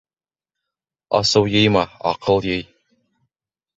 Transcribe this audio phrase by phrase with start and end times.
[1.19, 2.67] Асыу йыйма, аҡыл йый.